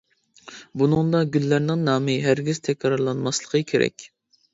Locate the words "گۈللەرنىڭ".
1.35-1.83